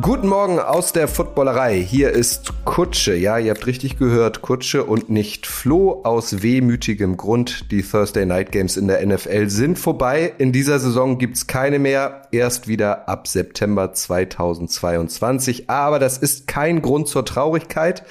[0.00, 1.82] Guten Morgen aus der Footballerei.
[1.82, 3.14] Hier ist Kutsche.
[3.14, 6.02] Ja, ihr habt richtig gehört, Kutsche und nicht Flo.
[6.02, 7.70] Aus wehmütigem Grund.
[7.70, 10.32] Die Thursday Night Games in der NFL sind vorbei.
[10.38, 12.22] In dieser Saison gibt's keine mehr.
[12.32, 15.68] Erst wieder ab September 2022.
[15.68, 18.02] Aber das ist kein Grund zur Traurigkeit.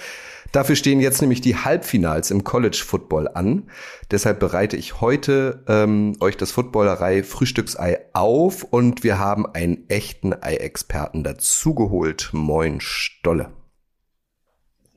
[0.51, 3.69] Dafür stehen jetzt nämlich die Halbfinals im College Football an.
[4.11, 10.33] Deshalb bereite ich heute ähm, euch das Footballerei Frühstücksei auf und wir haben einen echten
[10.33, 12.29] Ei-Experten dazugeholt.
[12.31, 13.51] Moin Stolle.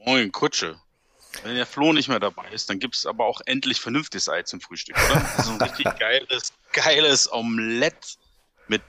[0.04, 0.76] Moin Kutsche.
[1.44, 4.60] Wenn der Flo nicht mehr dabei ist, dann gibt's aber auch endlich vernünftiges Ei zum
[4.60, 5.42] Frühstück, oder?
[5.42, 8.16] So ein richtig geiles, geiles Omelett
[8.66, 8.82] mit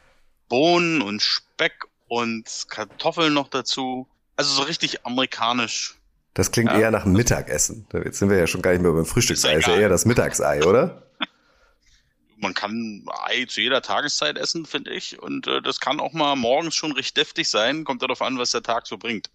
[0.50, 4.08] Bohnen und Speck und Kartoffeln noch dazu.
[4.36, 6.01] Also so richtig amerikanisch
[6.34, 6.80] das klingt ja.
[6.80, 7.88] eher nach Mittagessen.
[7.94, 10.64] Jetzt sind wir ja schon gar nicht mehr beim Frühstücksei, ist ja eher das Mittagsei,
[10.64, 11.04] oder?
[12.38, 15.22] Man kann Ei zu jeder Tageszeit essen, finde ich.
[15.22, 17.84] Und äh, das kann auch mal morgens schon recht deftig sein.
[17.84, 19.30] Kommt darauf an, was der Tag so bringt.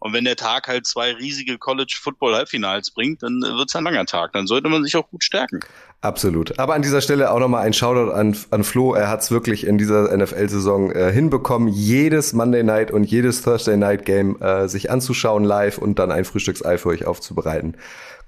[0.00, 4.32] Und wenn der Tag halt zwei riesige College-Football-Halbfinals bringt, dann äh, wird's ein langer Tag.
[4.32, 5.60] Dann sollte man sich auch gut stärken.
[6.00, 6.58] Absolut.
[6.58, 8.94] Aber an dieser Stelle auch nochmal ein Shoutout an, an Flo.
[8.94, 14.06] Er hat's wirklich in dieser NFL-Saison äh, hinbekommen, jedes Monday Night und jedes Thursday Night
[14.06, 17.76] Game äh, sich anzuschauen live und dann ein Frühstücksei für euch aufzubereiten.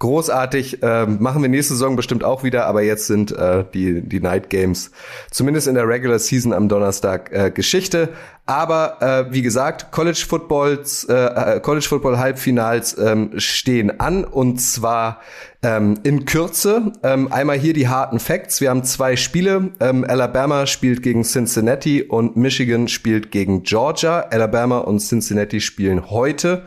[0.03, 0.79] Großartig.
[0.83, 4.51] Ähm, machen wir nächste Saison bestimmt auch wieder, aber jetzt sind äh, die, die Night
[4.51, 4.91] Games
[5.31, 8.09] zumindest in der Regular Season am Donnerstag äh, Geschichte.
[8.45, 14.61] Aber äh, wie gesagt, College Footballs, äh, äh College Football Halbfinals ähm, stehen an und
[14.61, 15.21] zwar
[15.63, 16.93] ähm, in Kürze.
[17.05, 18.61] Ähm, einmal hier die harten Facts.
[18.61, 19.71] Wir haben zwei Spiele.
[19.79, 24.27] Ähm, Alabama spielt gegen Cincinnati und Michigan spielt gegen Georgia.
[24.31, 26.65] Alabama und Cincinnati spielen heute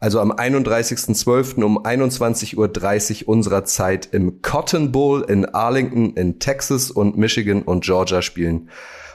[0.00, 1.62] also am 31.12.
[1.62, 7.84] um 21.30 Uhr unserer Zeit im Cotton Bowl in Arlington in Texas und Michigan und
[7.84, 8.70] Georgia spielen.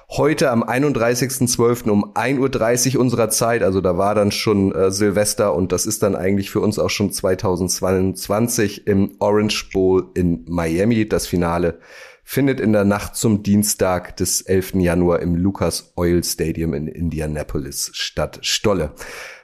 [0.09, 1.89] Heute am 31.12.
[1.89, 6.03] um 1.30 Uhr unserer Zeit, also da war dann schon äh, Silvester und das ist
[6.03, 11.07] dann eigentlich für uns auch schon 2022 im Orange Bowl in Miami.
[11.07, 11.79] Das Finale
[12.25, 14.73] findet in der Nacht zum Dienstag des 11.
[14.75, 18.39] Januar im Lucas Oil Stadium in Indianapolis statt.
[18.41, 18.91] Stolle.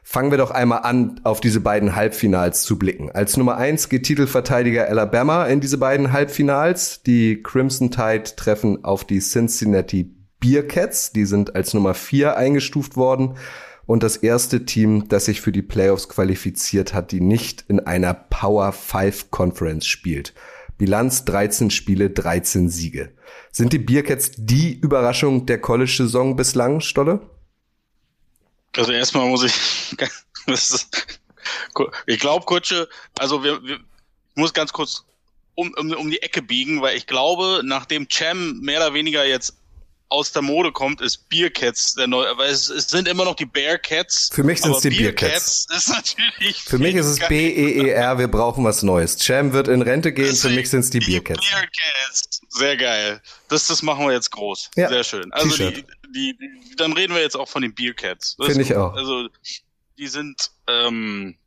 [0.09, 3.11] Fangen wir doch einmal an, auf diese beiden Halbfinals zu blicken.
[3.11, 7.03] Als Nummer eins geht Titelverteidiger Alabama in diese beiden Halbfinals.
[7.03, 11.11] Die Crimson Tide treffen auf die Cincinnati Bearcats.
[11.11, 13.35] Die sind als Nummer vier eingestuft worden.
[13.85, 18.13] Und das erste Team, das sich für die Playoffs qualifiziert hat, die nicht in einer
[18.13, 20.33] Power 5 Conference spielt.
[20.77, 23.09] Bilanz 13 Spiele, 13 Siege.
[23.51, 27.19] Sind die Bearcats die Überraschung der College-Saison bislang, Stolle?
[28.77, 29.53] Also erstmal muss ich,
[32.05, 35.03] ich glaube, Kutsche, also wir, wir, ich muss ganz kurz
[35.55, 39.55] um, um, um die Ecke biegen, weil ich glaube, nachdem Cem mehr oder weniger jetzt
[40.09, 43.45] aus der Mode kommt, ist Beercats der neue, weil es, es sind immer noch die
[43.45, 44.29] Bearcats.
[44.31, 45.67] Für mich sind es die Beercats.
[45.69, 49.17] ist natürlich Für mich ist es B-E-E-R, wir brauchen was Neues.
[49.17, 51.45] Cem wird in Rente gehen, für mich sind es die, die Beercats.
[51.49, 52.41] Beercats.
[52.49, 53.21] Sehr geil.
[53.49, 54.71] Das, das machen wir jetzt groß.
[54.75, 54.89] Ja.
[54.89, 55.31] Sehr schön.
[55.33, 55.85] Also die,
[56.17, 58.35] die, die, dann reden wir jetzt auch von den Beercats.
[58.41, 58.93] Finde ich auch.
[58.93, 59.29] Also
[59.97, 61.37] die sind ähm,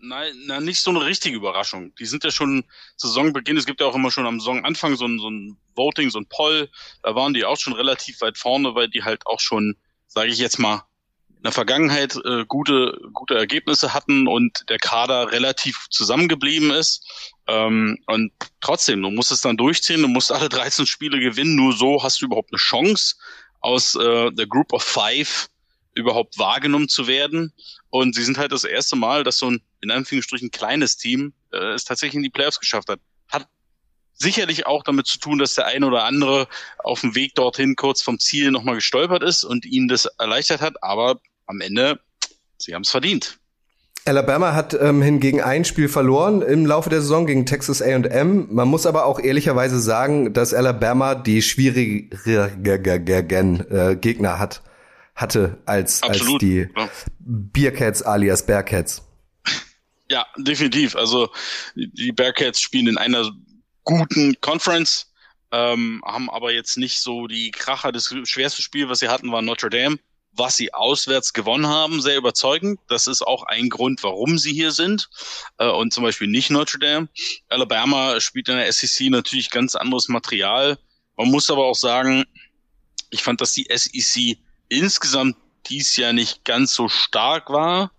[0.00, 1.94] Nein, na, nicht so eine richtige Überraschung.
[1.96, 2.64] Die sind ja schon
[2.96, 3.56] Saisonbeginn.
[3.56, 6.26] Es gibt ja auch immer schon am Saisonanfang so ein, so ein Voting, so ein
[6.26, 6.70] Poll.
[7.02, 10.38] Da waren die auch schon relativ weit vorne, weil die halt auch schon, sage ich
[10.38, 10.84] jetzt mal,
[11.36, 17.34] in der Vergangenheit äh, gute, gute Ergebnisse hatten und der Kader relativ zusammengeblieben ist.
[17.46, 21.56] Ähm, und trotzdem, du musst es dann durchziehen, du musst alle 13 Spiele gewinnen.
[21.56, 23.16] Nur so hast du überhaupt eine Chance,
[23.60, 25.48] aus äh, der Group of Five
[25.94, 27.52] überhaupt wahrgenommen zu werden.
[27.90, 31.74] Und sie sind halt das erste Mal, dass so ein in Anführungsstrichen kleines Team äh,
[31.74, 33.00] es tatsächlich in die Playoffs geschafft hat.
[33.28, 33.48] Hat
[34.14, 36.48] sicherlich auch damit zu tun, dass der eine oder andere
[36.78, 40.82] auf dem Weg dorthin kurz vom Ziel nochmal gestolpert ist und ihnen das erleichtert hat,
[40.82, 42.00] aber am Ende,
[42.58, 43.37] sie haben es verdient.
[44.08, 48.48] Alabama hat ähm, hingegen ein Spiel verloren im Laufe der Saison gegen Texas A&M.
[48.50, 54.62] Man muss aber auch ehrlicherweise sagen, dass Alabama die schwierigeren äh, Gegner hat
[55.18, 56.88] hatte als als die ja.
[57.18, 59.02] Bearcats alias Bearcats.
[60.10, 60.96] Ja, definitiv.
[60.96, 61.28] Also
[61.74, 63.30] die Bearcats spielen in einer
[63.84, 65.12] guten Conference,
[65.52, 67.92] ähm, haben aber jetzt nicht so die Kracher.
[67.92, 69.98] Das schwerste Spiel, was sie hatten, war Notre Dame,
[70.38, 72.80] was sie auswärts gewonnen haben, sehr überzeugend.
[72.88, 75.08] Das ist auch ein Grund, warum sie hier sind
[75.58, 77.08] äh, und zum Beispiel nicht Notre Dame.
[77.48, 80.78] Alabama spielt in der SEC natürlich ganz anderes Material.
[81.16, 82.24] Man muss aber auch sagen,
[83.10, 84.38] ich fand, dass die SEC
[84.68, 85.36] insgesamt
[85.66, 87.90] dies Jahr nicht ganz so stark war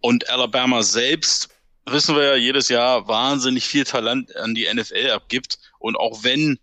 [0.00, 1.48] und Alabama selbst
[1.86, 5.58] wissen wir ja jedes Jahr, wahnsinnig viel Talent an die NFL abgibt.
[5.78, 6.58] Und auch wenn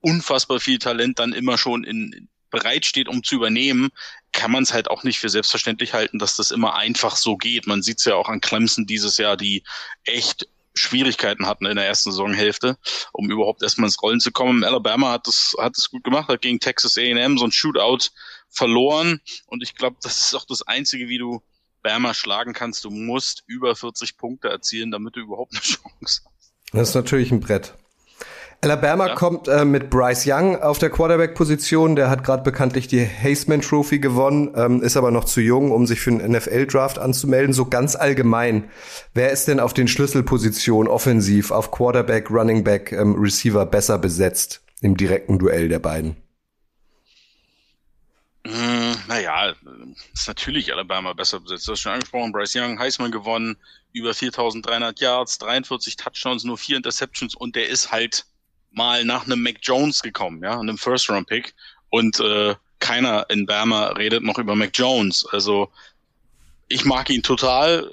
[0.00, 3.90] unfassbar viel Talent dann immer schon in, bereit steht, um zu übernehmen,
[4.40, 7.66] kann man es halt auch nicht für selbstverständlich halten, dass das immer einfach so geht.
[7.66, 9.64] Man sieht es ja auch an Clemson dieses Jahr, die
[10.04, 12.78] echt Schwierigkeiten hatten in der ersten Saisonhälfte,
[13.12, 14.64] um überhaupt erstmal ins Rollen zu kommen.
[14.64, 18.08] Alabama hat das, hat das gut gemacht, hat gegen Texas A&M so ein Shootout
[18.48, 21.42] verloren und ich glaube, das ist auch das Einzige, wie du
[21.82, 22.86] Bama schlagen kannst.
[22.86, 26.24] Du musst über 40 Punkte erzielen, damit du überhaupt eine Chance hast.
[26.72, 27.74] Das ist natürlich ein Brett.
[28.62, 29.14] Alabama ja.
[29.14, 31.96] kommt äh, mit Bryce Young auf der Quarterback-Position.
[31.96, 35.86] Der hat gerade bekanntlich die Haseman Trophy gewonnen, ähm, ist aber noch zu jung, um
[35.86, 37.54] sich für einen NFL-Draft anzumelden.
[37.54, 38.70] So ganz allgemein,
[39.14, 44.60] wer ist denn auf den Schlüsselpositionen offensiv, auf Quarterback, Running Back, ähm, Receiver besser besetzt
[44.82, 46.16] im direkten Duell der beiden?
[48.44, 49.54] Mm, naja,
[50.12, 51.66] ist natürlich Alabama besser besetzt.
[51.66, 53.56] Du hast schon angesprochen, Bryce Young, Heisman gewonnen,
[53.94, 58.26] über 4300 Yards, 43 Touchdowns, nur vier Interceptions und der ist halt
[58.70, 61.54] mal nach einem Mac Jones gekommen, ja, einem First-Round-Pick.
[61.90, 65.26] Und äh, keiner in Bama redet noch über Mac Jones.
[65.30, 65.70] Also
[66.68, 67.90] ich mag ihn total.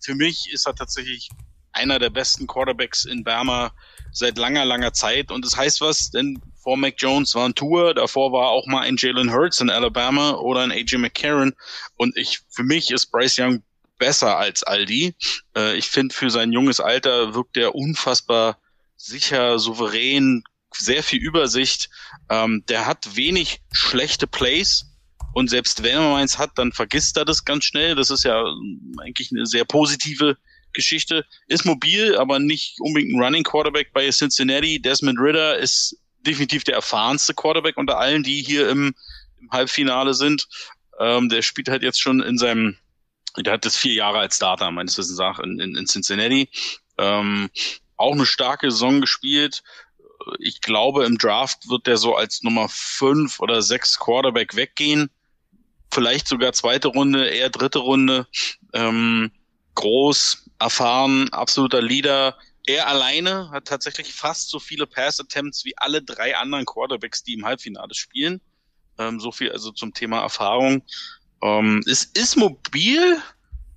[0.00, 1.28] Für mich ist er tatsächlich
[1.72, 3.72] einer der besten Quarterbacks in Bama
[4.12, 5.30] seit langer, langer Zeit.
[5.30, 8.82] Und das heißt was, denn vor Mac Jones war ein Tour, davor war auch mal
[8.82, 11.54] ein Jalen Hurts in Alabama oder ein AJ McCarron.
[11.96, 13.62] Und ich, für mich ist Bryce Young
[13.98, 15.14] besser als Aldi.
[15.56, 18.58] Äh, ich finde, für sein junges Alter wirkt er unfassbar
[19.02, 20.44] sicher, souverän,
[20.74, 21.90] sehr viel Übersicht.
[22.30, 24.86] Ähm, der hat wenig schlechte Plays.
[25.34, 27.94] Und selbst wenn er eins hat, dann vergisst er das ganz schnell.
[27.94, 30.36] Das ist ja ähm, eigentlich eine sehr positive
[30.72, 31.24] Geschichte.
[31.48, 34.80] Ist mobil, aber nicht unbedingt ein Running Quarterback bei Cincinnati.
[34.80, 38.94] Desmond Ritter ist definitiv der erfahrenste Quarterback unter allen, die hier im,
[39.40, 40.46] im Halbfinale sind.
[41.00, 42.76] Ähm, der spielt halt jetzt schon in seinem,
[43.38, 46.48] der hat das vier Jahre als Starter, meines Wissens nach, in, in, in Cincinnati.
[46.98, 47.50] Ähm,
[47.96, 49.62] auch eine starke Saison gespielt.
[50.38, 55.10] Ich glaube, im Draft wird der so als Nummer fünf oder sechs Quarterback weggehen.
[55.92, 58.26] Vielleicht sogar zweite Runde, eher dritte Runde.
[58.72, 59.30] Ähm,
[59.74, 62.36] groß, erfahren, absoluter Leader.
[62.66, 67.44] Er alleine hat tatsächlich fast so viele Pass-Attempts wie alle drei anderen Quarterbacks, die im
[67.44, 68.40] Halbfinale spielen.
[68.98, 70.82] Ähm, so viel also zum Thema Erfahrung.
[71.42, 73.20] Ähm, es ist mobil,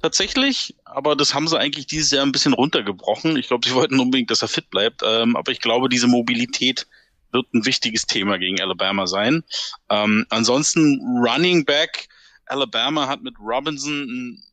[0.06, 3.38] tatsächlich, aber das haben sie eigentlich dieses Jahr ein bisschen runtergebrochen.
[3.38, 6.86] Ich glaube, sie wollten unbedingt, dass er fit bleibt, ähm, aber ich glaube, diese Mobilität
[7.32, 9.44] wird ein wichtiges Thema gegen Alabama sein.
[9.90, 12.08] Ähm, ansonsten Running Back.
[12.46, 14.44] Alabama hat mit Robinson einen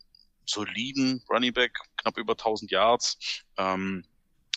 [0.46, 3.19] soliden Running Back, knapp über 1000 Yards,
[3.58, 4.04] ähm,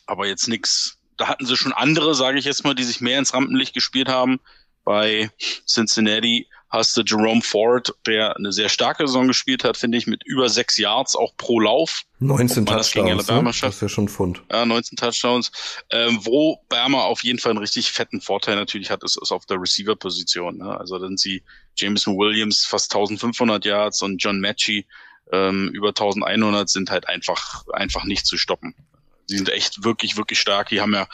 [0.06, 0.98] aber jetzt nichts.
[1.18, 4.08] Da hatten sie schon andere, sage ich jetzt mal, die sich mehr ins Rampenlicht gespielt
[4.08, 4.40] haben.
[4.86, 5.30] Bei
[5.68, 10.24] Cincinnati hast du Jerome Ford, der eine sehr starke Saison gespielt hat, finde ich, mit
[10.26, 12.04] über sechs Yards auch pro Lauf.
[12.20, 13.44] 19 Touchdowns, ne?
[13.44, 14.44] das ist ja schon Fund.
[14.52, 15.52] Ja, 19 Touchdowns.
[15.90, 19.46] Ähm, wo Bama auf jeden Fall einen richtig fetten Vorteil natürlich hat, ist, ist auf
[19.46, 20.58] der Receiver-Position.
[20.58, 20.78] Ne?
[20.80, 21.44] Also dann sie
[21.76, 24.86] Jameson Williams fast 1500 Yards und John Matchy
[25.32, 28.76] ähm, über 1100 sind halt einfach, einfach nicht zu stoppen.
[29.30, 30.70] Die sind echt wirklich, wirklich stark.
[30.70, 31.08] Die haben ja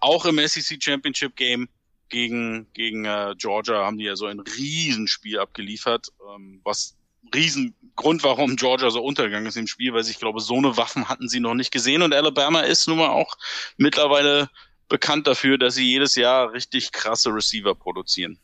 [0.00, 1.68] auch im SEC Championship Game
[2.08, 6.96] gegen, gegen äh, Georgia haben die ja so ein Riesenspiel abgeliefert, ähm, was
[7.34, 11.28] Riesengrund, warum Georgia so untergegangen ist im Spiel, weil ich glaube, so eine Waffen hatten
[11.28, 13.36] sie noch nicht gesehen und Alabama ist nun mal auch
[13.76, 14.48] mittlerweile
[14.88, 18.38] bekannt dafür, dass sie jedes Jahr richtig krasse Receiver produzieren.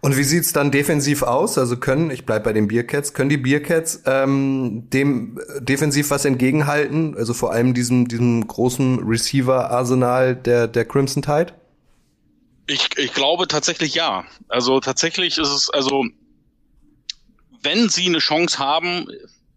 [0.00, 1.56] Und wie sieht's dann defensiv aus?
[1.56, 7.16] Also können, ich bleib bei den Bearcats, können die Bearcats ähm, dem defensiv was entgegenhalten?
[7.16, 11.54] Also vor allem diesem, diesem großen Receiver-Arsenal der, der Crimson Tide?
[12.66, 14.24] Ich, ich glaube tatsächlich ja.
[14.48, 16.04] Also tatsächlich ist es, also
[17.62, 19.06] wenn sie eine Chance haben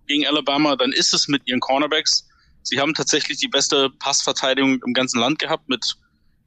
[0.07, 2.27] gegen Alabama, dann ist es mit ihren Cornerbacks.
[2.63, 5.95] Sie haben tatsächlich die beste Passverteidigung im ganzen Land gehabt mit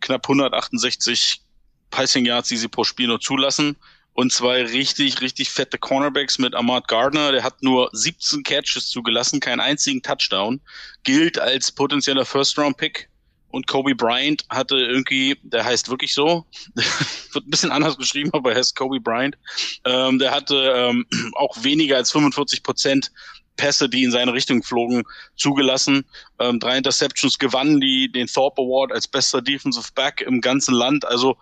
[0.00, 1.42] knapp 168
[1.90, 3.76] Passing Yards, die sie pro Spiel nur zulassen.
[4.12, 7.32] Und zwei richtig, richtig fette Cornerbacks mit Ahmad Gardner.
[7.32, 10.60] Der hat nur 17 Catches zugelassen, keinen einzigen Touchdown.
[11.04, 13.09] Gilt als potenzieller First-Round-Pick
[13.50, 18.52] und Kobe Bryant hatte irgendwie, der heißt wirklich so, wird ein bisschen anders geschrieben, aber
[18.52, 19.36] er heißt Kobe Bryant.
[19.84, 23.10] Ähm, der hatte ähm, auch weniger als 45 Prozent
[23.56, 25.02] Pässe, die in seine Richtung flogen,
[25.36, 26.04] zugelassen.
[26.38, 31.04] Ähm, drei Interceptions gewannen die den Thorpe Award als bester Defensive Back im ganzen Land.
[31.04, 31.36] Also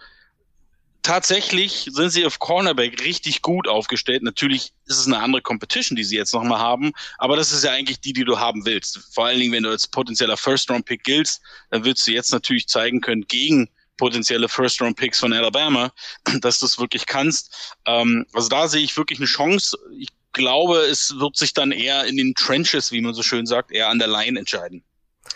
[1.08, 4.22] tatsächlich sind sie auf Cornerback richtig gut aufgestellt.
[4.22, 7.72] Natürlich ist es eine andere Competition, die sie jetzt nochmal haben, aber das ist ja
[7.72, 9.00] eigentlich die, die du haben willst.
[9.14, 13.00] Vor allen Dingen, wenn du als potenzieller First-Round-Pick giltst, dann willst du jetzt natürlich zeigen
[13.00, 15.92] können gegen potenzielle First-Round-Picks von Alabama,
[16.42, 17.74] dass du es wirklich kannst.
[17.86, 19.78] Ähm, also da sehe ich wirklich eine Chance.
[19.98, 23.72] Ich glaube, es wird sich dann eher in den Trenches, wie man so schön sagt,
[23.72, 24.84] eher an der Line entscheiden.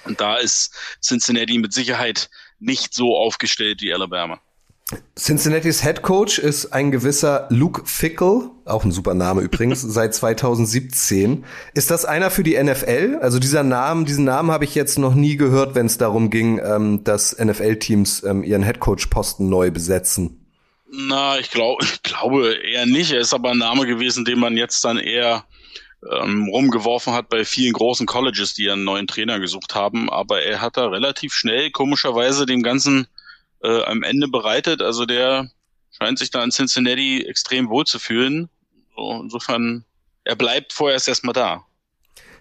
[0.05, 4.39] Und da ist Cincinnati mit Sicherheit nicht so aufgestellt wie Alabama.
[5.17, 11.45] Cincinnati's Head Coach ist ein gewisser Luke Fickle, auch ein super Name übrigens, seit 2017.
[11.75, 13.19] Ist das einer für die NFL?
[13.21, 16.61] Also dieser Name, diesen Namen habe ich jetzt noch nie gehört, wenn es darum ging,
[16.65, 20.39] ähm, dass NFL-Teams ähm, ihren Head Coach-Posten neu besetzen.
[20.91, 23.13] Na, ich glaube, ich glaube eher nicht.
[23.13, 25.45] Er ist aber ein Name gewesen, den man jetzt dann eher
[26.11, 30.11] ähm, rumgeworfen hat bei vielen großen Colleges, die einen neuen Trainer gesucht haben.
[30.11, 33.07] Aber er hat da relativ schnell, komischerweise, dem Ganzen
[33.63, 34.83] äh, am Ende bereitet.
[34.83, 35.51] Also der
[35.91, 38.49] scheint sich da in Cincinnati extrem wohl zu fühlen.
[38.97, 39.85] So, insofern,
[40.25, 41.65] er bleibt vorerst erstmal da.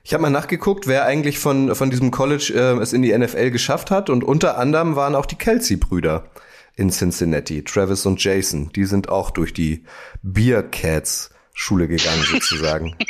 [0.04, 3.52] Ich habe mal nachgeguckt, wer eigentlich von, von diesem College äh, es in die NFL
[3.52, 4.10] geschafft hat.
[4.10, 6.30] Und unter anderem waren auch die Kelsey-Brüder
[6.76, 8.72] in Cincinnati, Travis und Jason.
[8.74, 9.86] Die sind auch durch die
[10.24, 12.96] Beer Cats Schule gegangen, sozusagen.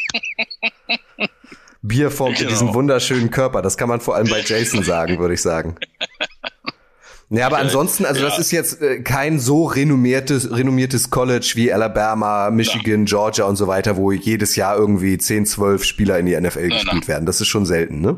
[1.82, 2.50] Bier formte genau.
[2.50, 3.62] diesen wunderschönen Körper.
[3.62, 5.78] Das kann man vor allem bei Jason sagen, würde ich sagen.
[7.34, 8.28] Ja, aber ansonsten, also ja.
[8.28, 13.06] das ist jetzt äh, kein so renommiertes, renommiertes College wie Alabama, Michigan, ja.
[13.06, 16.76] Georgia und so weiter, wo jedes Jahr irgendwie 10, 12 Spieler in die NFL ja,
[16.76, 17.26] gespielt werden.
[17.26, 18.18] Das ist schon selten, ne?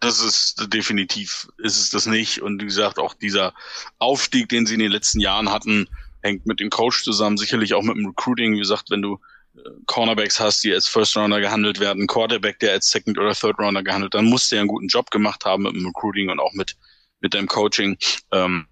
[0.00, 2.42] Das ist definitiv ist es das nicht.
[2.42, 3.54] Und wie gesagt, auch dieser
[3.98, 5.88] Aufstieg, den sie in den letzten Jahren hatten,
[6.22, 8.52] hängt mit dem Coach zusammen, sicherlich auch mit dem Recruiting.
[8.52, 9.18] Wie gesagt, wenn du
[9.56, 13.58] äh, Cornerbacks hast, die als First Rounder gehandelt werden, Quarterback, der als Second oder Third
[13.58, 16.38] Rounder gehandelt, dann musst du ja einen guten Job gemacht haben mit dem Recruiting und
[16.38, 16.76] auch mit
[17.20, 17.96] mit deinem Coaching.
[18.32, 18.66] Ähm,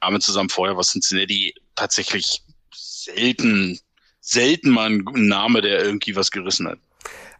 [0.00, 2.42] haben wir zusammen vorher was Cincinnati tatsächlich
[2.74, 3.78] selten,
[4.20, 6.78] selten mal ein Name, der irgendwie was gerissen hat.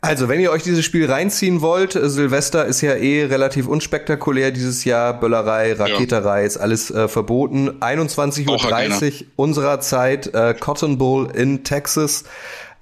[0.04, 4.50] Also, wenn ihr euch dieses Spiel reinziehen wollt, äh, Silvester ist ja eh relativ unspektakulär
[4.50, 5.18] dieses Jahr.
[5.18, 6.46] Böllerei, Raketerei ja.
[6.46, 7.78] ist alles äh, verboten.
[7.78, 12.24] 21.30 Uhr unserer Zeit, äh, Cotton Bowl in Texas.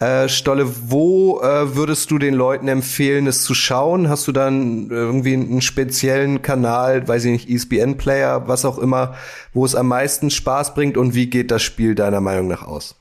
[0.01, 4.09] Äh, Stolle, wo äh, würdest du den Leuten empfehlen, es zu schauen?
[4.09, 9.19] Hast du dann irgendwie einen speziellen Kanal, weiß ich nicht, ESPN-Player, was auch immer,
[9.53, 12.97] wo es am meisten Spaß bringt und wie geht das Spiel deiner Meinung nach aus?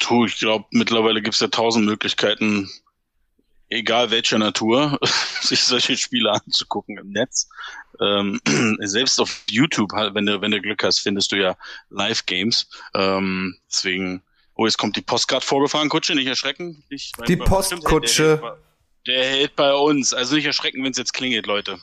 [0.00, 2.68] Tu, ich glaube, mittlerweile gibt es ja tausend Möglichkeiten,
[3.70, 4.98] egal welcher Natur,
[5.40, 7.48] sich solche Spiele anzugucken im Netz.
[8.02, 8.38] Ähm,
[8.80, 11.56] selbst auf YouTube, wenn du, wenn du Glück hast, findest du ja
[11.88, 12.68] Live-Games.
[12.92, 14.22] Ähm, deswegen
[14.54, 16.84] Oh, jetzt kommt die Postcard vorgefahren, Kutsche, nicht erschrecken.
[16.88, 18.40] Ich, die Postkutsche.
[19.06, 20.12] Der, der, hält bei uns.
[20.12, 21.78] Also nicht erschrecken, wenn es jetzt klingelt, Leute.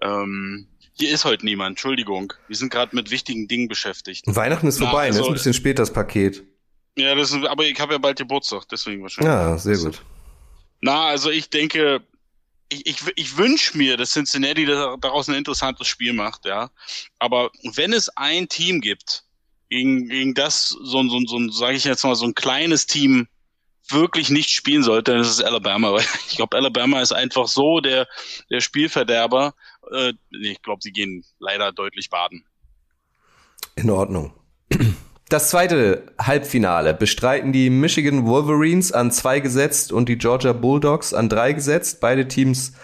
[0.00, 2.32] Ähm, hier ist heute niemand, Entschuldigung.
[2.48, 4.24] Wir sind gerade mit wichtigen Dingen beschäftigt.
[4.26, 5.24] Weihnachten ist vorbei, Na, also, ne?
[5.24, 6.42] Ist ein bisschen spät das Paket.
[6.96, 9.32] Ja, das ist, aber ich habe ja bald Geburtstag, deswegen wahrscheinlich.
[9.32, 10.00] Ja, sehr gut.
[10.80, 12.00] Na, also ich denke,
[12.70, 16.70] ich, ich, ich wünsche mir, dass Cincinnati daraus ein interessantes Spiel macht, ja.
[17.18, 19.25] Aber wenn es ein Team gibt,
[19.68, 23.28] gegen, gegen das so, so, so, sage ich jetzt mal, so ein kleines Team
[23.88, 25.92] wirklich nicht spielen sollte, dann ist es Alabama.
[25.92, 28.06] Weil ich glaube, Alabama ist einfach so der,
[28.50, 29.54] der Spielverderber.
[29.92, 32.44] Äh, ich glaube, sie gehen leider deutlich baden.
[33.76, 34.32] In Ordnung.
[35.28, 41.28] Das zweite Halbfinale bestreiten die Michigan Wolverines an zwei gesetzt und die Georgia Bulldogs an
[41.28, 42.00] drei gesetzt.
[42.00, 42.74] Beide Teams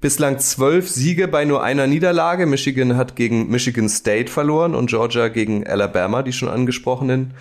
[0.00, 2.46] Bislang zwölf Siege bei nur einer Niederlage.
[2.46, 7.34] Michigan hat gegen Michigan State verloren und Georgia gegen Alabama, die schon angesprochenen.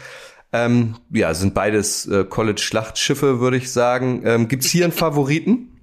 [0.53, 4.21] Ähm, ja, sind beides äh, College-Schlachtschiffe, würde ich sagen.
[4.25, 5.81] Ähm, Gibt hier einen Favoriten?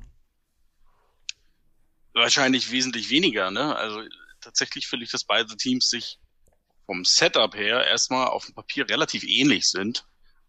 [2.14, 3.74] Wahrscheinlich wesentlich weniger, ne?
[3.76, 4.00] Also
[4.40, 6.18] tatsächlich finde ich, dass beide Teams sich
[6.86, 10.06] vom Setup her erstmal auf dem Papier relativ ähnlich sind.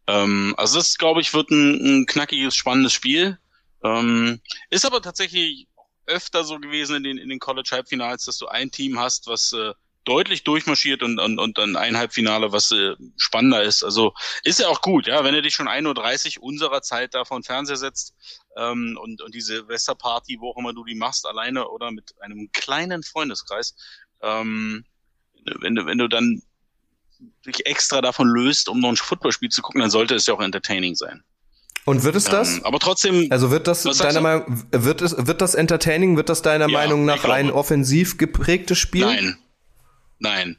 [0.07, 3.39] Ähm, also das, glaube ich, wird ein, ein knackiges, spannendes Spiel.
[3.83, 5.67] Ähm, ist aber tatsächlich
[6.05, 9.73] öfter so gewesen in den, in den College-Halbfinals, dass du ein Team hast, was äh,
[10.03, 13.83] deutlich durchmarschiert und, und, und dann ein Halbfinale, was äh, spannender ist.
[13.83, 17.23] Also ist ja auch gut, ja, wenn du dich schon 1.30 Uhr unserer Zeit da
[17.23, 18.15] vor den Fernseher setzt
[18.57, 22.51] ähm, und, und diese Silvesterparty, wo auch immer du die machst, alleine oder mit einem
[22.51, 23.75] kleinen Freundeskreis,
[24.21, 24.85] ähm,
[25.59, 26.41] wenn du, wenn du dann
[27.45, 30.41] dich extra davon löst, um noch ein Footballspiel zu gucken, dann sollte es ja auch
[30.41, 31.23] entertaining sein.
[31.85, 32.57] Und wird es das?
[32.57, 33.27] Ähm, aber trotzdem.
[33.31, 36.15] Also wird das deiner Meinung, wird es, wird das entertaining?
[36.15, 39.05] Wird das deiner ja, Meinung nach ein offensiv geprägtes Spiel?
[39.05, 39.37] Nein.
[40.19, 40.57] Nein.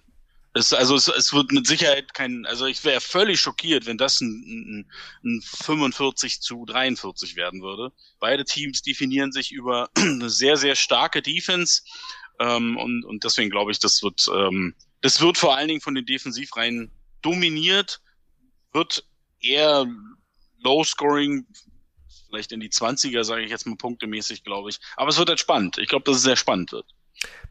[0.55, 4.21] Es, also es, es wird mit Sicherheit kein, also ich wäre völlig schockiert, wenn das
[4.21, 4.85] ein,
[5.25, 7.93] ein, ein 45 zu 43 werden würde.
[8.21, 11.83] Beide Teams definieren sich über eine sehr, sehr starke Defense.
[12.38, 15.95] Ähm, und, und deswegen glaube ich, das wird, ähm, das wird vor allen Dingen von
[15.95, 16.91] den Defensivreihen
[17.23, 18.02] dominiert,
[18.73, 19.07] wird
[19.41, 19.87] eher
[20.62, 21.47] Low-Scoring,
[22.28, 24.81] vielleicht in die 20er, sage ich jetzt mal punktemäßig, glaube ich.
[24.97, 25.78] Aber es wird halt spannend.
[25.78, 26.87] Ich glaube, dass es sehr spannend wird.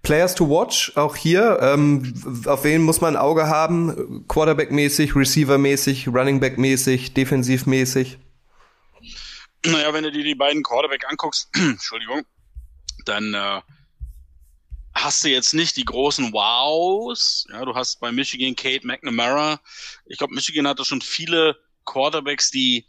[0.01, 1.60] Players to watch, auch hier.
[1.62, 4.25] Ähm, auf wen muss man ein Auge haben?
[4.27, 8.18] Quarterback-mäßig, Receiver-mäßig, Running-Back-mäßig, defensiv-mäßig?
[9.65, 12.24] Naja, wenn du dir die beiden Quarterback anguckst, Entschuldigung,
[13.06, 13.62] dann äh,
[14.96, 17.46] hast du jetzt nicht die großen Wows.
[17.51, 19.60] Ja, du hast bei Michigan Kate McNamara.
[20.06, 22.86] Ich glaube, Michigan hatte schon viele Quarterbacks, die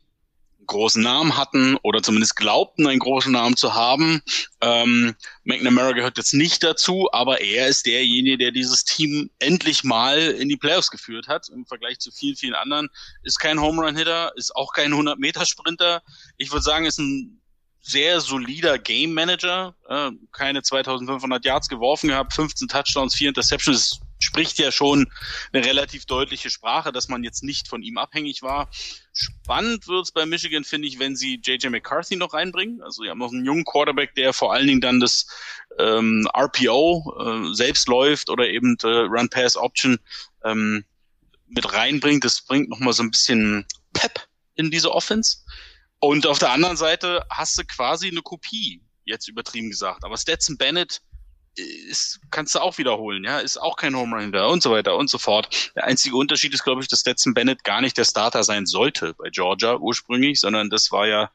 [0.66, 4.23] großen Namen hatten oder zumindest glaubten, einen großen Namen zu haben.
[4.61, 5.14] Ähm,
[5.45, 10.49] McNamara gehört jetzt nicht dazu, aber er ist derjenige, der dieses Team endlich mal in
[10.49, 11.49] die Playoffs geführt hat.
[11.49, 12.88] Im Vergleich zu vielen, vielen anderen.
[13.23, 16.02] Ist kein Home Run Hitter, ist auch kein 100-Meter-Sprinter.
[16.37, 17.40] Ich würde sagen, ist ein
[17.83, 19.75] sehr solider Game Manager.
[19.88, 24.00] Äh, keine 2500 Yards geworfen gehabt, 15 Touchdowns, 4 Interceptions.
[24.23, 25.11] Spricht ja schon
[25.52, 28.71] eine relativ deutliche Sprache, dass man jetzt nicht von ihm abhängig war.
[29.12, 32.83] Spannend wird's bei Michigan, finde ich, wenn sie JJ McCarthy noch reinbringen.
[32.83, 35.26] Also, sie haben noch einen jungen Quarterback, der vor allen Dingen dann das
[35.79, 39.99] ähm, RPO äh, selbst läuft oder eben äh, Run-Pass-Option
[40.45, 40.85] ähm,
[41.49, 42.25] mit reinbringt.
[42.25, 45.38] Das bringt nochmal so ein bisschen Pep in diese Offense.
[45.99, 50.05] Und auf der anderen Seite hast du quasi eine Kopie, jetzt übertrieben gesagt.
[50.05, 51.00] Aber Stetson Bennett
[51.56, 55.11] ist, kannst du auch wiederholen, ja, ist auch kein Home Run und so weiter und
[55.11, 55.73] so fort.
[55.76, 59.14] Der einzige Unterschied ist, glaube ich, dass Stetson Bennett gar nicht der Starter sein sollte
[59.14, 61.30] bei Georgia ursprünglich, sondern das war ja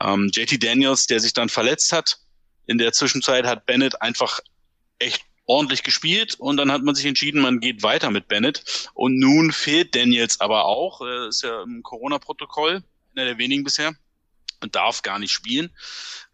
[0.00, 2.18] ähm, JT Daniels, der sich dann verletzt hat.
[2.66, 4.40] In der Zwischenzeit hat Bennett einfach
[4.98, 8.90] echt ordentlich gespielt und dann hat man sich entschieden, man geht weiter mit Bennett.
[8.94, 12.82] Und nun fehlt Daniels aber auch, äh, ist ja im Corona-Protokoll,
[13.14, 13.94] einer der wenigen bisher
[14.60, 15.70] und darf gar nicht spielen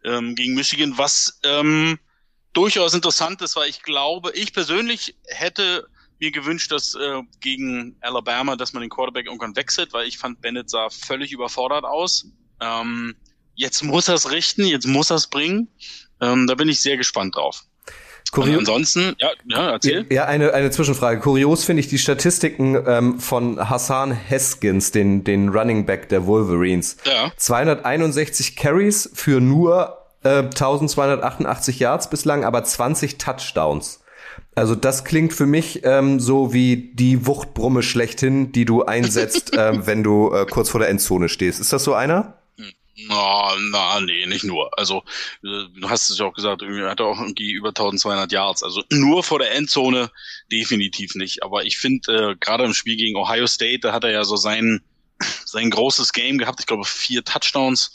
[0.03, 1.99] ähm, gegen Michigan, was ähm,
[2.53, 5.87] durchaus interessant ist, weil ich glaube, ich persönlich hätte
[6.19, 10.41] mir gewünscht, dass äh, gegen Alabama, dass man den Quarterback irgendwann wechselt, weil ich fand,
[10.41, 12.27] Bennett sah völlig überfordert aus.
[12.61, 13.15] Ähm,
[13.55, 15.67] jetzt muss er es richten, jetzt muss er es bringen.
[16.21, 17.63] Ähm, da bin ich sehr gespannt drauf.
[18.31, 18.59] Kurios.
[18.59, 20.07] ansonsten, ja, ja, erzähl.
[20.09, 21.19] Ja, eine, eine Zwischenfrage.
[21.19, 26.97] Kurios finde ich die Statistiken ähm, von Hassan Heskins, den, den Running Back der Wolverines.
[27.05, 27.31] Ja.
[27.37, 34.03] 261 Carries für nur äh, 1288 Yards bislang, aber 20 Touchdowns.
[34.55, 39.85] Also das klingt für mich ähm, so wie die Wuchtbrumme schlechthin, die du einsetzt, ähm,
[39.85, 41.59] wenn du äh, kurz vor der Endzone stehst.
[41.59, 42.39] Ist das so einer?
[42.95, 44.77] Na, na, nee, nicht nur.
[44.77, 45.03] Also,
[45.43, 48.61] äh, du hast es ja auch gesagt, er hat auch irgendwie über 1200 Yards.
[48.61, 50.11] Also nur vor der Endzone
[50.51, 51.41] definitiv nicht.
[51.41, 54.35] Aber ich finde, äh, gerade im Spiel gegen Ohio State, da hat er ja so
[54.35, 54.81] sein,
[55.45, 56.59] sein großes Game gehabt.
[56.59, 57.91] Ich glaube, vier Touchdowns.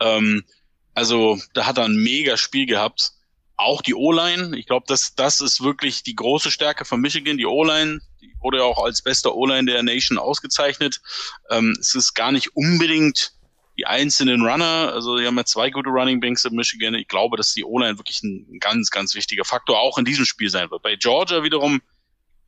[0.00, 0.44] Ähm,
[0.94, 3.12] also, da hat er ein mega Spiel gehabt.
[3.56, 4.56] Auch die O-Line.
[4.56, 7.36] Ich glaube, das, das ist wirklich die große Stärke von Michigan.
[7.36, 11.00] Die O-Line, die wurde ja auch als bester O-Line der Nation ausgezeichnet.
[11.50, 13.32] Ähm, es ist gar nicht unbedingt
[13.80, 16.94] die einzelnen Runner, also die haben ja zwei gute Running Banks in Michigan.
[16.94, 20.50] Ich glaube, dass die O-Line wirklich ein ganz, ganz wichtiger Faktor auch in diesem Spiel
[20.50, 20.82] sein wird.
[20.82, 21.80] Bei Georgia wiederum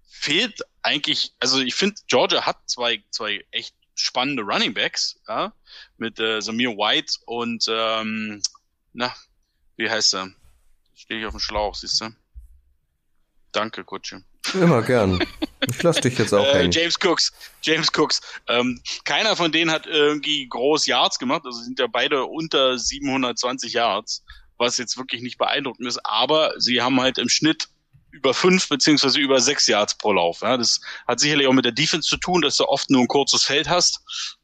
[0.06, 5.52] fehlt eigentlich, also ich finde, Georgia hat zwei, zwei echt spannende Running Backs, ja,
[5.96, 8.42] mit äh, Samir White und ähm,
[8.92, 9.14] na,
[9.76, 10.30] wie heißt er?
[10.94, 12.10] Stehe ich auf dem Schlauch, siehst du?
[13.52, 14.22] Danke, Kutsche.
[14.54, 15.24] Immer gern.
[15.68, 16.72] Ich lass dich jetzt auch äh, hängen.
[16.72, 18.20] James Cooks, James Cooks.
[18.48, 21.42] Ähm, keiner von denen hat irgendwie groß Yards gemacht.
[21.44, 24.24] Also sind ja beide unter 720 Yards,
[24.58, 26.04] was jetzt wirklich nicht beeindruckend ist.
[26.04, 27.68] Aber sie haben halt im Schnitt
[28.12, 30.42] über fünf beziehungsweise über sechs Yards pro Lauf.
[30.42, 33.08] Ja, das hat sicherlich auch mit der Defense zu tun, dass du oft nur ein
[33.08, 34.00] kurzes Feld hast.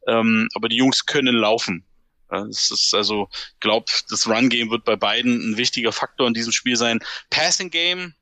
[0.07, 1.85] Ähm, aber die Jungs können laufen.
[2.31, 6.27] Ja, das ist also, ich glaube, das Run Game wird bei beiden ein wichtiger Faktor
[6.27, 6.99] in diesem Spiel sein.
[7.29, 8.13] Passing Game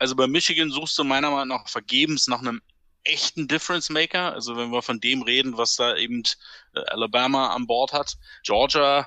[0.00, 2.62] also bei Michigan suchst du meiner Meinung nach vergebens nach einem
[3.04, 4.32] echten Difference Maker.
[4.32, 6.22] Also wenn wir von dem reden, was da eben
[6.74, 8.16] äh, Alabama an Bord hat.
[8.42, 9.06] Georgia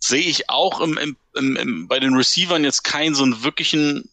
[0.00, 4.10] sehe ich auch im, im, im, bei den Receivern jetzt keinen so einen wirklichen,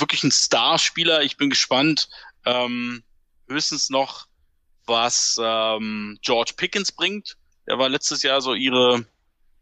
[0.00, 1.22] wirklichen Starspieler.
[1.22, 2.08] Ich bin gespannt.
[2.44, 3.02] Ähm,
[3.48, 4.26] höchstens noch,
[4.86, 7.36] was ähm, George Pickens bringt.
[7.66, 9.04] Der war letztes Jahr so ihre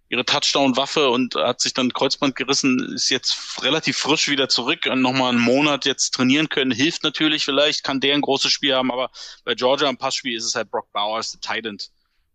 [0.08, 5.02] ihre Touchdown-Waffe und hat sich dann Kreuzband gerissen, ist jetzt relativ frisch wieder zurück und
[5.02, 8.90] nochmal einen Monat jetzt trainieren können, hilft natürlich vielleicht, kann der ein großes Spiel haben,
[8.90, 9.10] aber
[9.44, 11.76] bei Georgia im Passspiel ist es halt Brock Bowers, der Titan,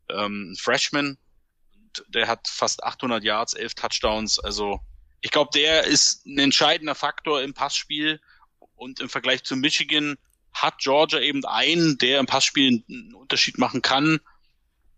[0.09, 1.17] ähm, Freshman,
[2.07, 4.79] der hat fast 800 Yards, 11 Touchdowns, also
[5.23, 8.19] ich glaube, der ist ein entscheidender Faktor im Passspiel
[8.75, 10.17] und im Vergleich zu Michigan
[10.53, 14.19] hat Georgia eben einen, der im Passspiel einen Unterschied machen kann.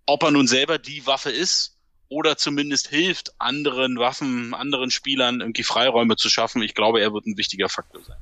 [0.06, 1.76] Ob er nun selber die Waffe ist,
[2.10, 6.62] oder zumindest hilft, anderen Waffen, anderen Spielern irgendwie Freiräume zu schaffen.
[6.62, 8.18] Ich glaube, er wird ein wichtiger Faktor sein.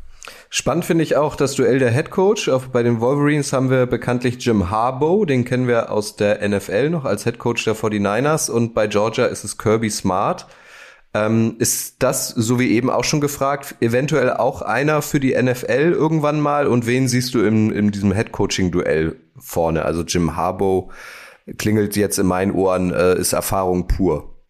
[0.49, 2.49] Spannend finde ich auch das Duell der Head Coach.
[2.71, 7.03] Bei den Wolverines haben wir bekanntlich Jim Harbaugh, den kennen wir aus der NFL noch
[7.03, 10.47] als Head Coach der 49ers und bei Georgia ist es Kirby Smart.
[11.15, 15.93] Ähm, ist das, so wie eben auch schon gefragt, eventuell auch einer für die NFL
[15.93, 16.65] irgendwann mal?
[16.67, 19.85] Und wen siehst du in, in diesem Head Coaching Duell vorne?
[19.85, 20.91] Also Jim Harbaugh
[21.57, 24.43] klingelt jetzt in meinen Ohren, äh, ist Erfahrung pur.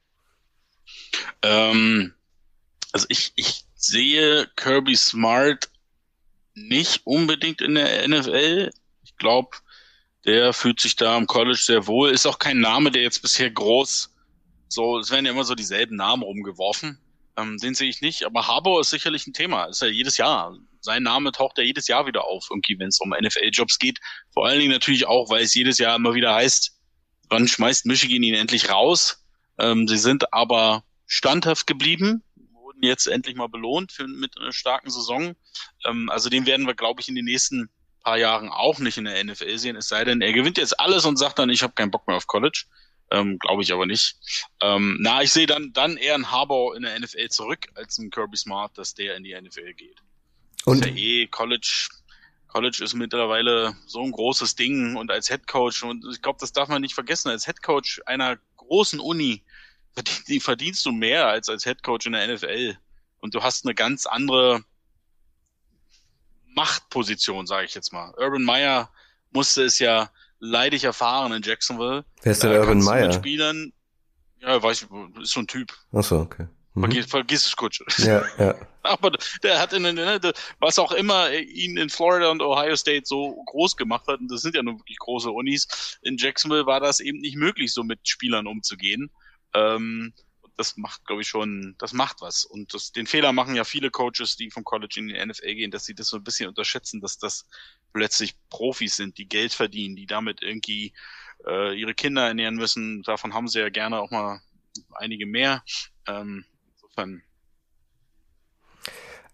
[1.42, 2.14] Ähm,
[2.94, 5.70] also ich, ich sehe Kirby Smart
[6.56, 8.72] nicht unbedingt in der NFL.
[9.04, 9.58] Ich glaube,
[10.26, 12.12] der fühlt sich da am College sehr wohl.
[12.12, 14.13] Ist auch kein Name, der jetzt bisher groß
[14.74, 17.00] so, es werden ja immer so dieselben Namen rumgeworfen.
[17.36, 19.66] Ähm, den sehe ich nicht, aber Harbour ist sicherlich ein Thema.
[19.66, 20.56] Ist ja jedes Jahr.
[20.82, 24.00] Sein Name taucht ja jedes Jahr wieder auf, irgendwie, wenn es um NFL-Jobs geht.
[24.34, 26.78] Vor allen Dingen natürlich auch, weil es jedes Jahr immer wieder heißt,
[27.30, 29.24] wann schmeißt Michigan ihn endlich raus?
[29.58, 34.90] Ähm, sie sind aber standhaft geblieben, wurden jetzt endlich mal belohnt für, mit einer starken
[34.90, 35.36] Saison.
[35.86, 37.70] Ähm, also den werden wir, glaube ich, in den nächsten
[38.04, 41.06] paar Jahren auch nicht in der NFL sehen, es sei denn, er gewinnt jetzt alles
[41.06, 42.66] und sagt dann, ich habe keinen Bock mehr auf College.
[43.14, 44.18] Ähm, Glaube ich aber nicht.
[44.60, 48.10] Ähm, na, ich sehe dann, dann eher ein Harbour in der NFL zurück als ein
[48.10, 50.02] Kirby Smart, dass der in die NFL geht.
[50.66, 51.90] Und ja eh College,
[52.48, 56.54] College ist mittlerweile so ein großes Ding und als Head Coach und ich glaube, das
[56.54, 59.44] darf man nicht vergessen, als Head Coach einer großen Uni
[60.28, 62.78] die verdienst du mehr als als Head Coach in der NFL
[63.20, 64.64] und du hast eine ganz andere
[66.56, 68.14] Machtposition, sage ich jetzt mal.
[68.18, 68.92] Urban Meyer
[69.32, 70.12] musste es ja
[70.44, 72.04] leidig erfahren in Jacksonville.
[72.22, 73.08] Wer ist denn äh, Urban Meyer?
[73.08, 73.72] Mit Spielern,
[74.42, 75.74] ja, weiß ich, ist so ein Typ.
[75.94, 76.48] Ach so, okay.
[76.74, 76.82] Mhm.
[76.82, 77.82] Vergiss, vergiss es, Kutsch.
[78.00, 78.56] Ja, ja.
[78.84, 80.20] Aber der hat in, ne,
[80.60, 84.42] was auch immer ihn in Florida und Ohio State so groß gemacht hat, und das
[84.42, 88.06] sind ja nur wirklich große Unis, in Jacksonville war das eben nicht möglich, so mit
[88.08, 89.10] Spielern umzugehen.
[89.54, 90.14] Ähm,
[90.58, 92.46] das macht, glaube ich, schon, das macht was.
[92.46, 95.72] Und das, den Fehler machen ja viele Coaches, die vom College in die NFL gehen,
[95.72, 97.48] dass sie das so ein bisschen unterschätzen, dass das
[97.92, 100.94] plötzlich Profis sind, die Geld verdienen, die damit irgendwie
[101.48, 103.04] äh, ihre Kinder ernähren müssen.
[103.04, 104.42] Davon haben sie ja gerne auch mal
[104.94, 105.64] einige mehr.
[106.08, 107.24] Ähm, insofern.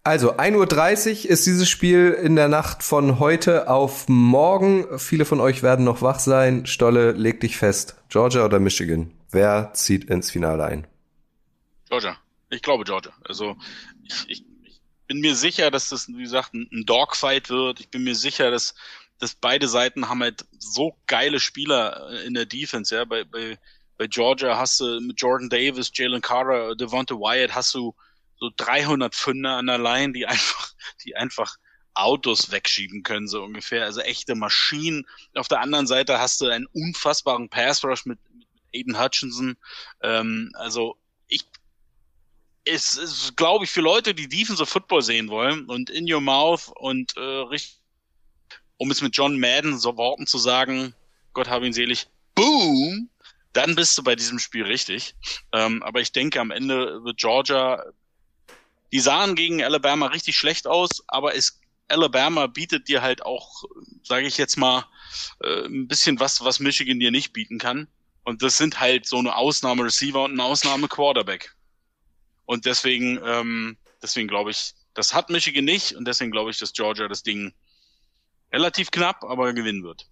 [0.02, 4.98] Also 1.30 Uhr ist dieses Spiel in der Nacht von heute auf morgen.
[4.98, 6.64] Viele von euch werden noch wach sein.
[6.64, 7.96] Stolle, leg dich fest.
[8.08, 9.12] Georgia oder Michigan?
[9.30, 10.86] Wer zieht ins Finale ein?
[11.90, 12.16] Georgia.
[12.50, 13.12] Ich glaube Georgia.
[13.24, 13.56] Also
[14.04, 17.80] ich, ich, ich bin mir sicher, dass das, wie gesagt, ein, Dogfight wird.
[17.80, 18.74] Ich bin mir sicher, dass,
[19.18, 22.94] dass beide Seiten haben halt so geile Spieler äh, in der Defense.
[22.94, 23.58] Ja, bei, bei,
[23.98, 27.94] bei Georgia hast du mit Jordan Davis, Jalen Carter, Devonta Wyatt hast du
[28.36, 30.72] so 300 Pfünder an der Line, die einfach,
[31.04, 31.56] die einfach
[31.94, 33.84] Autos wegschieben können, so ungefähr.
[33.84, 35.06] Also echte Maschinen.
[35.34, 39.56] Auf der anderen Seite hast du einen unfassbaren Pass Rush mit, mit Aiden Hutchinson.
[40.02, 41.44] Ähm, also ich,
[42.64, 46.70] es ist, glaube ich, für Leute, die Defensive Football sehen wollen und in your mouth
[46.76, 47.80] und äh, richtig,
[48.76, 50.94] um es mit John Madden so Worten zu sagen,
[51.32, 53.08] Gott habe ihn selig, boom,
[53.52, 55.14] dann bist du bei diesem Spiel richtig.
[55.52, 57.82] Ähm, aber ich denke, am Ende wird Georgia,
[58.92, 63.64] die sahen gegen Alabama richtig schlecht aus, aber es, Alabama bietet dir halt auch,
[64.02, 64.86] sage ich jetzt mal,
[65.42, 67.88] äh, ein bisschen was, was Michigan dir nicht bieten kann.
[68.22, 71.54] Und das sind halt so eine Ausnahme-Receiver und eine Ausnahme-Quarterback.
[72.50, 76.72] Und deswegen, ähm, deswegen glaube ich, das hat Michigan nicht und deswegen glaube ich, dass
[76.72, 77.52] Georgia das Ding
[78.52, 80.08] relativ knapp, aber gewinnen wird.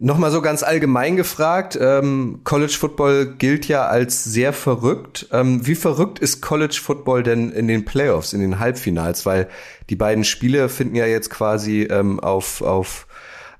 [0.00, 5.28] Nochmal so ganz allgemein gefragt, ähm, College Football gilt ja als sehr verrückt.
[5.30, 9.24] Ähm, wie verrückt ist College Football denn in den Playoffs, in den Halbfinals?
[9.24, 9.48] Weil
[9.90, 13.06] die beiden Spiele finden ja jetzt quasi ähm, auf, auf,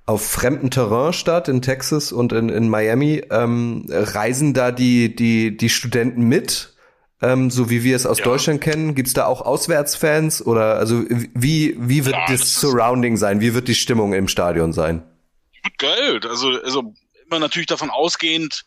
[0.04, 3.22] auf fremdem Terrain statt, in Texas und in, in Miami.
[3.30, 6.74] Ähm, reisen da die, die, die Studenten mit?
[7.22, 8.24] Ähm, so wie wir es aus ja.
[8.24, 8.94] Deutschland kennen?
[8.94, 13.40] Gibt es da auch Auswärtsfans oder also wie wie wird ja, das, das Surrounding sein?
[13.40, 15.02] Wie wird die Stimmung im Stadion sein?
[15.78, 16.94] Geil, also also
[17.26, 18.64] immer natürlich davon ausgehend,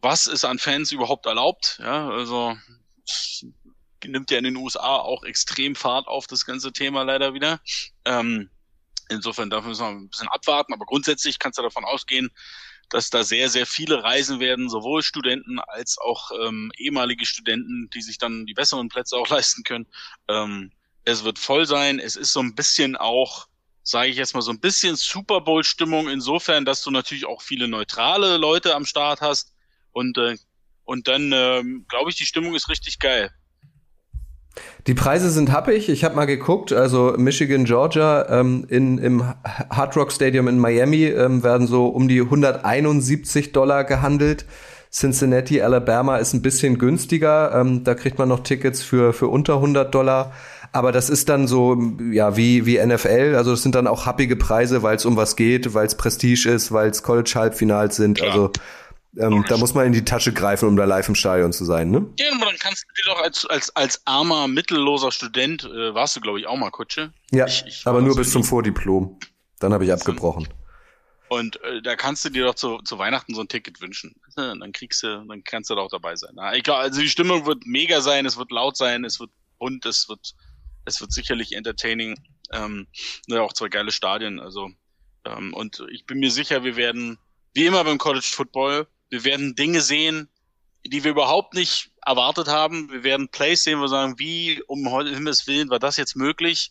[0.00, 1.78] was ist an Fans überhaupt erlaubt?
[1.82, 2.56] Ja, also
[4.04, 7.60] nimmt ja in den USA auch extrem Fahrt auf das ganze Thema leider wieder.
[8.04, 8.48] Ähm,
[9.08, 12.30] insofern dafür müssen wir ein bisschen abwarten, aber grundsätzlich kannst du davon ausgehen,
[12.90, 18.02] dass da sehr, sehr viele reisen werden, sowohl Studenten als auch ähm, ehemalige Studenten, die
[18.02, 19.86] sich dann die besseren Plätze auch leisten können.
[20.28, 20.72] Ähm,
[21.04, 21.98] es wird voll sein.
[21.98, 23.46] Es ist so ein bisschen auch,
[23.82, 27.68] sage ich jetzt mal, so ein bisschen Super Bowl-Stimmung insofern, dass du natürlich auch viele
[27.68, 29.54] neutrale Leute am Start hast.
[29.92, 30.36] Und, äh,
[30.84, 33.32] und dann, ähm, glaube ich, die Stimmung ist richtig geil.
[34.86, 35.88] Die Preise sind happig.
[35.88, 36.72] Ich habe mal geguckt.
[36.72, 42.08] Also Michigan, Georgia ähm, in, im Hard Rock Stadium in Miami ähm, werden so um
[42.08, 44.46] die 171 Dollar gehandelt.
[44.92, 47.52] Cincinnati, Alabama ist ein bisschen günstiger.
[47.54, 50.32] Ähm, da kriegt man noch Tickets für, für unter 100 Dollar.
[50.72, 51.76] Aber das ist dann so,
[52.12, 53.34] ja, wie, wie NFL.
[53.36, 56.48] Also das sind dann auch happige Preise, weil es um was geht, weil es Prestige
[56.48, 58.18] ist, weil es College-Halbfinals sind.
[58.18, 58.30] Klar.
[58.30, 58.50] Also
[59.16, 61.90] ähm, da muss man in die Tasche greifen, um da live im Stadion zu sein,
[61.90, 62.06] ne?
[62.18, 66.16] Ja, aber dann kannst du dir doch als, als, als armer, mittelloser Student, äh, warst
[66.16, 67.12] du, glaube ich, auch mal Kutsche.
[67.32, 69.18] Ja, ich, ich aber nur bis zum Vordiplom.
[69.58, 70.48] Dann habe ich abgebrochen.
[71.28, 74.16] Und äh, da kannst du dir doch zu, zu Weihnachten so ein Ticket wünschen.
[74.36, 76.32] Dann kriegst du, dann kannst du doch dabei sein.
[76.34, 79.30] Na, ich glaube, also die Stimmung wird mega sein, es wird laut sein, es wird
[79.58, 80.34] bunt, es wird
[80.86, 82.18] Es wird sicherlich entertaining.
[82.52, 82.88] Ähm,
[83.28, 84.40] ne, auch zwei geile Stadien.
[84.40, 84.70] Also
[85.24, 87.18] ähm, und ich bin mir sicher, wir werden
[87.54, 90.28] wie immer beim College Football, wir werden Dinge sehen,
[90.86, 92.90] die wir überhaupt nicht erwartet haben.
[92.90, 96.70] Wir werden Plays sehen, wo wir sagen, wie um Himmels Willen war das jetzt möglich?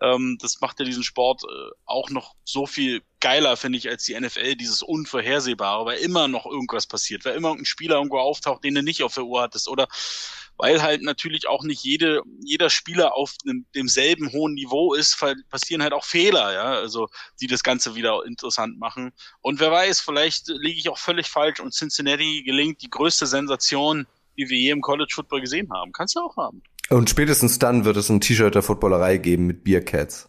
[0.00, 4.04] Ähm, das macht ja diesen Sport äh, auch noch so viel geiler, finde ich, als
[4.04, 8.64] die NFL, dieses Unvorhersehbare, weil immer noch irgendwas passiert, weil immer irgendein Spieler irgendwo auftaucht,
[8.64, 9.88] den du nicht auf der Uhr hattest oder
[10.60, 15.18] weil halt natürlich auch nicht jede, jeder Spieler auf einem, demselben hohen Niveau ist,
[15.48, 17.08] passieren halt auch Fehler, ja, also
[17.40, 19.12] die das Ganze wieder interessant machen.
[19.40, 24.06] Und wer weiß, vielleicht liege ich auch völlig falsch und Cincinnati gelingt die größte Sensation,
[24.36, 25.92] die wir je im College Football gesehen haben.
[25.92, 26.62] Kannst du auch haben.
[26.90, 30.28] Und spätestens dann wird es ein T-Shirt der Footballerei geben mit Beercats.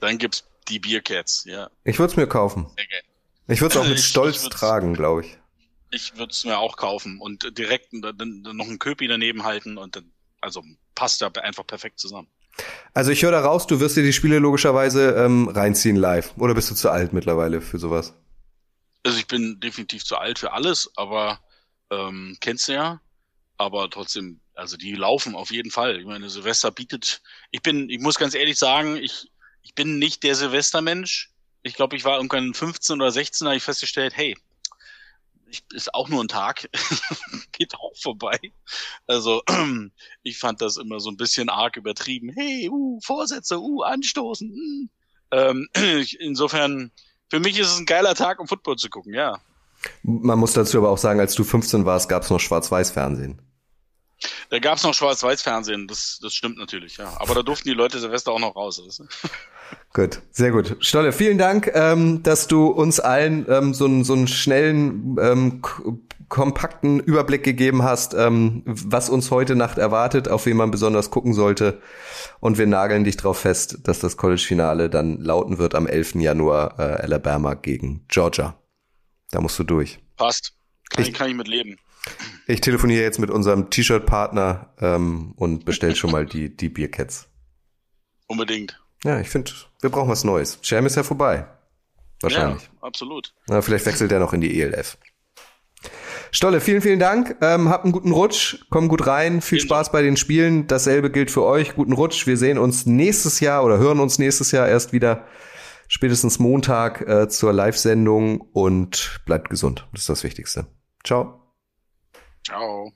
[0.00, 1.70] Dann gibt's die Beercats, ja.
[1.84, 2.66] Ich würde es mir kaufen.
[2.66, 3.02] Okay.
[3.48, 5.38] Ich würde es auch mit Stolz tragen, glaube ich.
[5.90, 9.96] Ich würde es mir auch kaufen und direkt dann noch einen Köpi daneben halten und
[9.96, 10.62] dann, also
[10.94, 12.28] passt da einfach perfekt zusammen.
[12.94, 16.32] Also ich höre da raus, du wirst dir die Spiele logischerweise ähm, reinziehen live.
[16.38, 18.14] Oder bist du zu alt mittlerweile für sowas?
[19.02, 21.40] Also ich bin definitiv zu alt für alles, aber
[21.90, 23.00] ähm, kennst du ja.
[23.58, 25.98] Aber trotzdem, also die laufen auf jeden Fall.
[25.98, 27.22] Ich meine, Silvester bietet.
[27.50, 29.30] Ich bin, ich muss ganz ehrlich sagen, ich,
[29.62, 31.30] ich bin nicht der Silvestermensch.
[31.62, 34.36] Ich glaube, ich war irgendwann 15 oder 16, habe ich festgestellt, hey,
[35.48, 36.68] ich, ist auch nur ein Tag,
[37.52, 38.38] geht auch vorbei.
[39.06, 39.42] Also
[40.22, 42.30] ich fand das immer so ein bisschen arg übertrieben.
[42.34, 44.50] Hey, uh, Vorsätze, uh, anstoßen.
[44.50, 44.90] Hm.
[45.30, 45.68] Ähm,
[46.18, 46.90] insofern,
[47.28, 49.40] für mich ist es ein geiler Tag, um Football zu gucken, ja.
[50.02, 53.40] Man muss dazu aber auch sagen, als du 15 warst, gab es noch Schwarz-Weiß-Fernsehen.
[54.48, 57.14] Da gab es noch Schwarz-Weiß-Fernsehen, das, das stimmt natürlich, ja.
[57.20, 58.80] Aber da durften die Leute Silvester auch noch raus.
[59.92, 60.76] Gut, sehr gut.
[60.80, 65.62] Stolle, vielen Dank, ähm, dass du uns allen ähm, so, einen so einen schnellen, ähm,
[66.28, 71.32] kompakten Überblick gegeben hast, ähm, was uns heute Nacht erwartet, auf wen man besonders gucken
[71.34, 71.80] sollte.
[72.40, 76.16] Und wir nageln dich drauf fest, dass das College-Finale dann lauten wird am 11.
[76.16, 78.58] Januar äh, Alabama gegen Georgia.
[79.30, 79.98] Da musst du durch.
[80.16, 80.52] Passt.
[80.90, 81.78] Kann ich, kann ich mit leben.
[82.46, 87.28] Ich telefoniere jetzt mit unserem T-Shirt-Partner ähm, und bestell schon mal die, die Biercats.
[88.28, 88.80] Unbedingt.
[89.04, 90.58] Ja, ich finde, wir brauchen was Neues.
[90.62, 91.46] Jam ist ja vorbei.
[92.20, 92.62] Wahrscheinlich.
[92.62, 93.34] Ja, absolut.
[93.48, 94.96] Na, vielleicht wechselt er noch in die ELF.
[96.32, 97.36] Stolle, vielen, vielen Dank.
[97.40, 100.66] Ähm, habt einen guten Rutsch, komm gut rein, viel vielen Spaß bei den Spielen.
[100.66, 101.74] Dasselbe gilt für euch.
[101.74, 102.26] Guten Rutsch.
[102.26, 105.26] Wir sehen uns nächstes Jahr oder hören uns nächstes Jahr erst wieder
[105.88, 109.86] spätestens Montag äh, zur Live-Sendung und bleibt gesund.
[109.92, 110.66] Das ist das Wichtigste.
[111.04, 111.40] Ciao.
[112.44, 112.92] Ciao.